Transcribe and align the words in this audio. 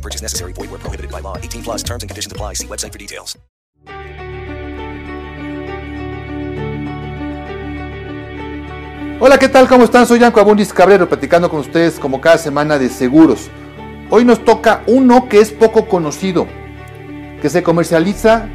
Purchase 0.00 0.22
necessary. 0.22 0.52
Void 0.52 0.70
where 0.70 0.80
prohibited 0.80 1.10
by 1.10 1.20
law. 1.20 1.36
18 1.36 1.62
plus 1.62 1.82
terms 1.82 2.02
and 2.02 2.08
conditions 2.08 2.32
apply. 2.32 2.54
See 2.54 2.66
website 2.66 2.92
for 2.92 2.98
details. 2.98 3.36
Hola, 9.22 9.38
¿qué 9.38 9.50
tal? 9.50 9.68
¿Cómo 9.68 9.84
están? 9.84 10.06
Soy 10.06 10.18
Yanko 10.18 10.40
Abundis 10.40 10.72
Cabrero, 10.72 11.06
platicando 11.06 11.50
con 11.50 11.60
ustedes 11.60 11.98
como 11.98 12.22
cada 12.22 12.38
semana 12.38 12.78
de 12.78 12.88
seguros. 12.88 13.50
Hoy 14.08 14.24
nos 14.24 14.42
toca 14.46 14.82
uno 14.86 15.28
que 15.28 15.40
es 15.40 15.50
poco 15.50 15.86
conocido, 15.86 16.46
que 17.42 17.50
se 17.50 17.62
comercializa 17.62 18.48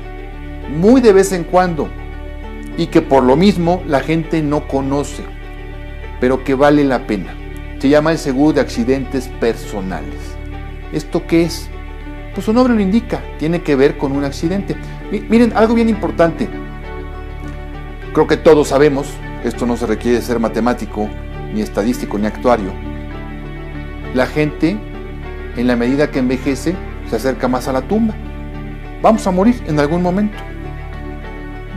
muy 0.70 1.02
de 1.02 1.14
vez 1.14 1.34
en 1.34 1.44
cuando 1.44 1.88
y 2.78 2.88
que 2.88 3.04
por 3.04 3.22
lo 3.22 3.36
mismo 3.36 3.84
la 3.86 4.00
gente 4.00 4.42
no 4.42 4.68
conoce, 4.68 5.24
pero 6.20 6.44
que 6.44 6.56
vale 6.56 6.84
la 6.84 7.06
pena. 7.06 7.36
Se 7.80 7.88
llama 7.88 8.12
el 8.12 8.18
seguro 8.18 8.54
de 8.54 8.62
accidentes 8.62 9.28
personales. 9.40 10.20
¿Esto 10.96 11.28
qué 11.28 11.44
es? 11.44 11.70
Pues 12.34 12.46
su 12.46 12.54
nombre 12.54 12.74
lo 12.74 12.82
indica, 12.82 13.22
tiene 13.38 13.62
que 13.62 13.76
ver 13.76 13.98
con 13.98 14.12
un 14.14 14.24
accidente. 14.24 14.76
Mi- 15.12 15.20
Miren, 15.22 15.54
algo 15.56 15.74
bien 15.76 15.90
importante. 15.90 16.50
Creo 18.14 18.28
que 18.28 18.38
todos 18.38 18.70
sabemos, 18.70 19.08
esto 19.44 19.66
no 19.66 19.78
se 19.78 19.86
requiere 19.86 20.22
ser 20.22 20.40
matemático, 20.40 21.10
ni 21.54 21.62
estadístico, 21.62 22.18
ni 22.18 22.28
actuario. 22.28 22.72
La 24.14 24.26
gente, 24.26 24.78
en 25.58 25.68
la 25.68 25.76
medida 25.76 26.10
que 26.10 26.20
envejece, 26.20 26.76
se 27.10 27.16
acerca 27.16 27.48
más 27.48 27.68
a 27.68 27.74
la 27.74 27.82
tumba. 27.82 28.16
Vamos 29.02 29.28
a 29.28 29.32
morir 29.32 29.62
en 29.68 29.80
algún 29.80 30.02
momento. 30.02 30.38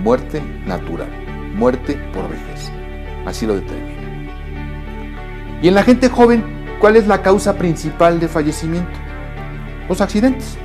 Muerte 0.03 0.41
natural, 0.65 1.09
muerte 1.57 1.95
por 2.15 2.29
vejez. 2.29 2.71
Así 3.27 3.47
lo 3.47 3.57
determina. 3.57 3.99
Y 5.61 5.69
en 5.69 5.75
la 5.75 5.83
gente 5.83 6.09
joven, 6.09 6.45
¿cuál 6.81 6.95
es 6.97 7.09
la 7.09 7.21
causa 7.21 7.59
principal 7.59 8.21
de 8.21 8.29
fallecimiento? 8.29 8.91
Los 9.89 10.03
accidentes. 10.03 10.59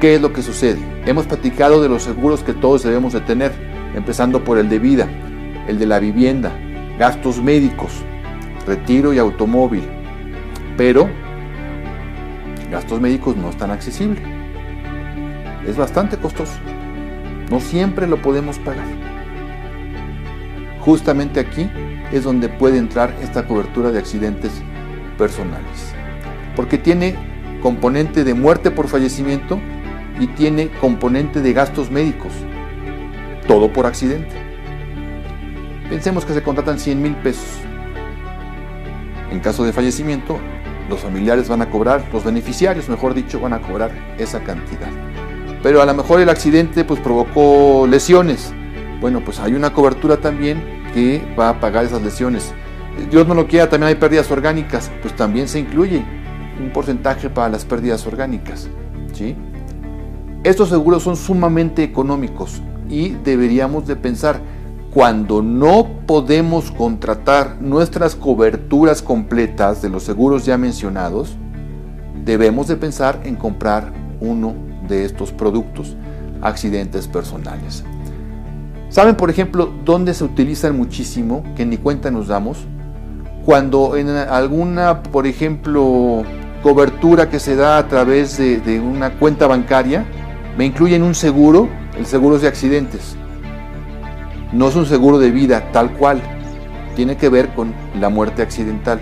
¿Qué 0.00 0.16
es 0.16 0.20
lo 0.20 0.32
que 0.32 0.42
sucede? 0.42 0.78
Hemos 1.06 1.26
platicado 1.26 1.80
de 1.80 1.88
los 1.88 2.02
seguros 2.02 2.42
que 2.42 2.52
todos 2.52 2.82
debemos 2.82 3.14
de 3.14 3.22
tener, 3.22 3.52
empezando 3.94 4.44
por 4.44 4.58
el 4.58 4.68
de 4.68 4.78
vida, 4.78 5.08
el 5.66 5.78
de 5.78 5.86
la 5.86 5.98
vivienda, 5.98 6.52
gastos 6.98 7.42
médicos, 7.42 7.92
retiro 8.66 9.14
y 9.14 9.18
automóvil. 9.18 9.84
Pero 10.76 11.08
gastos 12.70 13.00
médicos 13.00 13.34
no 13.36 13.48
es 13.48 13.56
tan 13.56 13.70
accesible. 13.70 14.20
Es 15.66 15.78
bastante 15.78 16.18
costoso. 16.18 16.58
No 17.50 17.60
siempre 17.60 18.06
lo 18.06 18.20
podemos 18.20 18.58
pagar. 18.58 18.86
Justamente 20.80 21.40
aquí 21.40 21.70
es 22.12 22.24
donde 22.24 22.50
puede 22.50 22.76
entrar 22.76 23.14
esta 23.22 23.46
cobertura 23.46 23.90
de 23.90 23.98
accidentes 23.98 24.52
personales. 25.16 25.94
Porque 26.54 26.76
tiene 26.76 27.35
componente 27.60 28.24
de 28.24 28.34
muerte 28.34 28.70
por 28.70 28.88
fallecimiento 28.88 29.60
y 30.18 30.26
tiene 30.28 30.68
componente 30.80 31.40
de 31.40 31.52
gastos 31.52 31.90
médicos. 31.90 32.32
Todo 33.46 33.72
por 33.72 33.86
accidente. 33.86 34.34
Pensemos 35.88 36.24
que 36.24 36.34
se 36.34 36.42
contratan 36.42 36.78
100 36.78 37.02
mil 37.02 37.14
pesos. 37.16 37.60
En 39.30 39.40
caso 39.40 39.64
de 39.64 39.72
fallecimiento, 39.72 40.38
los 40.88 41.00
familiares 41.00 41.48
van 41.48 41.62
a 41.62 41.70
cobrar, 41.70 42.04
los 42.12 42.24
beneficiarios, 42.24 42.88
mejor 42.88 43.14
dicho, 43.14 43.40
van 43.40 43.52
a 43.52 43.60
cobrar 43.60 43.90
esa 44.18 44.40
cantidad. 44.40 44.88
Pero 45.62 45.82
a 45.82 45.86
lo 45.86 45.94
mejor 45.94 46.20
el 46.20 46.28
accidente 46.28 46.84
pues 46.84 47.00
provocó 47.00 47.86
lesiones. 47.88 48.52
Bueno, 49.00 49.20
pues 49.24 49.40
hay 49.40 49.54
una 49.54 49.72
cobertura 49.72 50.18
también 50.18 50.62
que 50.94 51.22
va 51.38 51.50
a 51.50 51.60
pagar 51.60 51.84
esas 51.84 52.02
lesiones. 52.02 52.54
Dios 53.10 53.26
no 53.26 53.34
lo 53.34 53.46
quiera, 53.46 53.68
también 53.68 53.88
hay 53.88 53.94
pérdidas 53.96 54.30
orgánicas, 54.30 54.90
pues 55.02 55.14
también 55.14 55.48
se 55.48 55.58
incluye 55.58 56.02
un 56.60 56.72
porcentaje 56.72 57.30
para 57.30 57.48
las 57.48 57.64
pérdidas 57.64 58.06
orgánicas. 58.06 58.68
¿sí? 59.12 59.36
Estos 60.44 60.68
seguros 60.68 61.02
son 61.02 61.16
sumamente 61.16 61.82
económicos 61.82 62.62
y 62.88 63.10
deberíamos 63.10 63.86
de 63.86 63.96
pensar, 63.96 64.40
cuando 64.92 65.42
no 65.42 65.88
podemos 66.06 66.70
contratar 66.70 67.56
nuestras 67.60 68.14
coberturas 68.14 69.02
completas 69.02 69.82
de 69.82 69.90
los 69.90 70.04
seguros 70.04 70.46
ya 70.46 70.56
mencionados, 70.56 71.36
debemos 72.24 72.68
de 72.68 72.76
pensar 72.76 73.20
en 73.24 73.36
comprar 73.36 73.92
uno 74.20 74.54
de 74.88 75.04
estos 75.04 75.32
productos, 75.32 75.96
accidentes 76.40 77.08
personales. 77.08 77.84
¿Saben, 78.88 79.16
por 79.16 79.30
ejemplo, 79.30 79.70
dónde 79.84 80.14
se 80.14 80.24
utilizan 80.24 80.76
muchísimo, 80.76 81.42
que 81.56 81.66
ni 81.66 81.76
cuenta 81.76 82.10
nos 82.10 82.28
damos? 82.28 82.64
Cuando 83.44 83.96
en 83.96 84.08
alguna, 84.08 85.02
por 85.02 85.26
ejemplo, 85.26 86.22
cobertura 86.66 87.30
que 87.30 87.38
se 87.38 87.54
da 87.54 87.78
a 87.78 87.86
través 87.86 88.38
de, 88.38 88.58
de 88.58 88.80
una 88.80 89.10
cuenta 89.20 89.46
bancaria, 89.46 90.04
me 90.58 90.66
incluyen 90.66 91.04
un 91.04 91.14
seguro, 91.14 91.68
el 91.96 92.06
seguro 92.06 92.40
de 92.40 92.48
accidentes. 92.48 93.14
No 94.52 94.66
es 94.66 94.74
un 94.74 94.84
seguro 94.84 95.20
de 95.20 95.30
vida 95.30 95.70
tal 95.70 95.92
cual, 95.92 96.20
tiene 96.96 97.16
que 97.16 97.28
ver 97.28 97.54
con 97.54 97.72
la 98.00 98.08
muerte 98.08 98.42
accidental. 98.42 98.98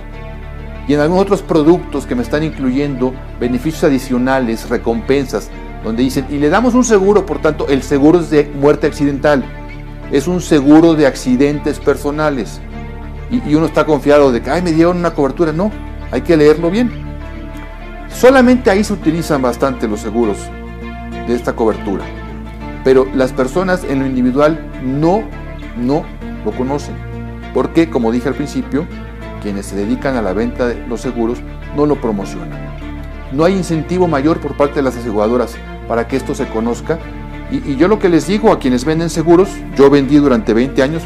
Y 0.86 0.92
en 0.92 1.00
algunos 1.00 1.22
otros 1.22 1.41
productos 1.41 2.04
que 2.04 2.14
me 2.14 2.20
están 2.20 2.42
incluyendo 2.42 3.14
beneficios 3.41 3.84
adicionales, 3.84 4.69
recompensas, 4.69 5.48
donde 5.82 6.03
dicen, 6.03 6.26
y 6.28 6.36
le 6.36 6.50
damos 6.50 6.74
un 6.74 6.84
seguro, 6.84 7.24
por 7.24 7.41
tanto, 7.41 7.66
el 7.69 7.82
seguro 7.82 8.20
es 8.20 8.28
de 8.28 8.53
muerte 8.60 8.86
accidental, 8.86 9.42
es 10.12 10.28
un 10.28 10.42
seguro 10.42 10.92
de 10.92 11.06
accidentes 11.06 11.78
personales. 11.78 12.60
Y, 13.30 13.36
y 13.48 13.54
uno 13.54 13.64
está 13.64 13.86
confiado 13.86 14.32
de 14.32 14.42
que, 14.42 14.50
ay, 14.50 14.60
me 14.60 14.72
dieron 14.72 14.98
una 14.98 15.14
cobertura. 15.14 15.50
No, 15.50 15.70
hay 16.10 16.20
que 16.20 16.36
leerlo 16.36 16.70
bien. 16.70 17.03
Solamente 18.14 18.70
ahí 18.70 18.84
se 18.84 18.92
utilizan 18.92 19.42
bastante 19.42 19.88
los 19.88 20.00
seguros 20.00 20.38
de 21.26 21.34
esta 21.34 21.54
cobertura. 21.54 22.04
Pero 22.84 23.06
las 23.12 23.32
personas 23.32 23.82
en 23.82 23.98
lo 23.98 24.06
individual 24.06 24.70
no, 24.84 25.25
no 25.76 26.04
lo 26.44 26.53
conocen. 26.53 26.94
Porque, 27.53 27.91
como 27.91 28.12
dije 28.12 28.28
al 28.28 28.34
principio, 28.34 28.86
quienes 29.42 29.66
se 29.66 29.76
dedican 29.76 30.16
a 30.16 30.22
la 30.22 30.32
venta 30.32 30.66
de 30.66 30.86
los 30.86 31.00
seguros 31.00 31.41
no 31.76 31.86
lo 31.86 32.00
promocionan. 32.00 32.58
No 33.32 33.44
hay 33.44 33.54
incentivo 33.54 34.06
mayor 34.06 34.41
por 34.41 34.56
parte 34.56 34.76
de 34.76 34.82
las 34.82 34.97
aseguradoras 34.97 35.56
para 35.88 36.06
que 36.06 36.16
esto 36.16 36.36
se 36.36 36.47
conozca. 36.47 37.00
Y, 37.50 37.72
y 37.72 37.76
yo 37.76 37.88
lo 37.88 37.98
que 37.98 38.08
les 38.08 38.28
digo 38.28 38.53
a 38.53 38.60
quienes 38.60 38.84
venden 38.84 39.10
seguros, 39.10 39.48
yo 39.76 39.91
vendí 39.91 40.16
durante 40.16 40.54
20 40.54 40.82
años, 40.82 41.03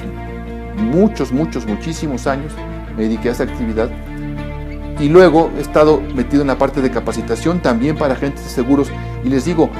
muchos, 0.76 1.32
muchos, 1.32 1.66
muchísimos 1.66 2.26
años, 2.26 2.52
me 2.96 3.04
dediqué 3.04 3.30
a 3.30 3.32
esa 3.32 3.44
actividad. 3.44 3.88
Y 5.00 5.08
luego 5.08 5.50
he 5.56 5.60
estado 5.60 6.00
metido 6.14 6.42
en 6.42 6.48
la 6.48 6.58
parte 6.58 6.82
de 6.82 6.90
capacitación 6.90 7.60
también 7.60 7.96
para 7.96 8.14
agentes 8.14 8.44
de 8.44 8.50
seguros. 8.50 8.88
Y 9.24 9.28
les 9.28 9.44
digo, 9.44 9.70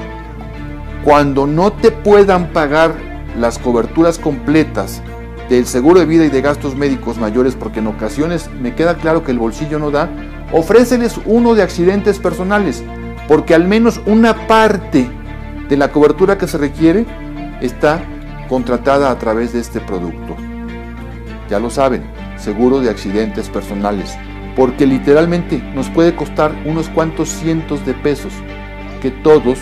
cuando 1.03 1.47
no 1.47 1.71
te 1.73 1.91
puedan 1.91 2.51
pagar 2.53 2.93
las 3.37 3.59
coberturas 3.59 4.17
completas 4.17 5.01
del 5.49 5.65
seguro 5.65 5.99
de 5.99 6.05
vida 6.05 6.25
y 6.25 6.29
de 6.29 6.41
gastos 6.41 6.75
médicos 6.75 7.17
mayores, 7.17 7.55
porque 7.55 7.79
en 7.79 7.87
ocasiones 7.87 8.49
me 8.61 8.75
queda 8.75 8.95
claro 8.95 9.23
que 9.23 9.31
el 9.31 9.39
bolsillo 9.39 9.79
no 9.79 9.91
da, 9.91 10.09
ofréceles 10.51 11.19
uno 11.25 11.55
de 11.55 11.63
accidentes 11.63 12.19
personales, 12.19 12.83
porque 13.27 13.55
al 13.55 13.67
menos 13.67 13.99
una 14.05 14.47
parte 14.47 15.09
de 15.67 15.77
la 15.77 15.91
cobertura 15.91 16.37
que 16.37 16.47
se 16.47 16.57
requiere 16.57 17.05
está 17.61 18.01
contratada 18.47 19.11
a 19.11 19.17
través 19.17 19.53
de 19.53 19.59
este 19.59 19.79
producto. 19.79 20.35
Ya 21.49 21.59
lo 21.59 21.69
saben, 21.69 22.03
seguro 22.37 22.79
de 22.79 22.89
accidentes 22.89 23.49
personales, 23.49 24.15
porque 24.59 24.85
literalmente 24.85 25.63
nos 25.73 25.87
puede 25.87 26.13
costar 26.13 26.53
unos 26.65 26.89
cuantos 26.89 27.29
cientos 27.29 27.85
de 27.85 27.93
pesos 27.93 28.33
que 29.01 29.09
todos, 29.09 29.57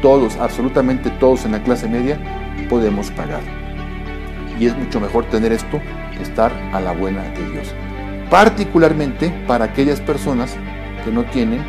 todos, 0.00 0.38
absolutamente 0.38 1.10
todos 1.10 1.44
en 1.44 1.52
la 1.52 1.62
clase 1.62 1.86
media 1.86 2.18
podemos 2.70 3.10
pagar. 3.10 3.42
Y 4.58 4.64
es 4.64 4.74
mucho 4.74 5.00
mejor 5.00 5.26
tener 5.26 5.52
esto 5.52 5.82
que 6.16 6.22
estar 6.22 6.50
a 6.72 6.80
la 6.80 6.92
buena 6.92 7.24
de 7.24 7.50
Dios. 7.50 7.74
Particularmente 8.30 9.28
para 9.46 9.66
aquellas 9.66 10.00
personas 10.00 10.56
que 11.04 11.10
no 11.10 11.24
tienen 11.24 11.62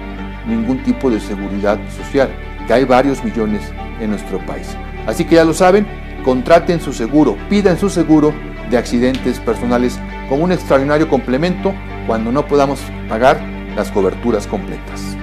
ningún 0.48 0.82
tipo 0.82 1.12
de 1.12 1.20
seguridad 1.20 1.78
social, 1.90 2.30
que 2.66 2.72
hay 2.76 2.86
varios 2.86 3.22
millones 3.26 3.62
en 4.00 4.12
nuestro 4.12 4.40
país. 4.46 4.74
Así 5.06 5.26
que 5.26 5.36
ya 5.36 5.44
lo 5.44 5.54
saben, 5.54 5.86
contraten 6.24 6.80
su 6.80 6.94
seguro, 6.94 7.36
pidan 7.50 7.78
su 7.78 7.90
seguro 7.90 8.34
de 8.70 8.78
accidentes 8.78 9.40
personales 9.40 10.00
como 10.28 10.44
un 10.44 10.52
extraordinario 10.52 11.10
complemento 11.10 11.74
cuando 12.08 12.32
no 12.32 12.48
podamos 12.48 12.80
pagar 13.08 13.40
las 13.76 13.92
coberturas 13.92 14.48
completas. 14.48 15.18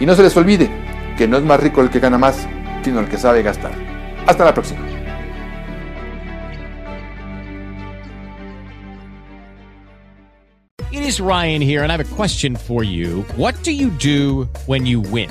Y 0.00 0.06
no 0.06 0.14
se 0.14 0.22
les 0.22 0.36
olvide 0.36 0.70
que 1.16 1.26
no 1.26 1.36
es 1.36 1.42
más 1.42 1.60
rico 1.60 1.80
el 1.80 1.90
que 1.90 2.00
gana 2.00 2.18
más, 2.18 2.46
sino 2.84 3.00
el 3.00 3.08
que 3.08 3.18
sabe 3.18 3.42
gastar. 3.42 3.72
Hasta 4.26 4.44
la 4.44 4.54
próxima. 4.54 4.80
It 10.90 11.02
is 11.02 11.20
Ryan 11.20 11.60
here, 11.60 11.82
and 11.82 11.90
I 11.90 11.96
have 11.96 12.12
a 12.12 12.16
question 12.16 12.56
for 12.56 12.82
you. 12.82 13.24
What 13.36 13.54
do 13.62 13.72
you 13.72 13.90
do 13.90 14.48
when 14.66 14.86
you 14.86 15.00
win? 15.00 15.30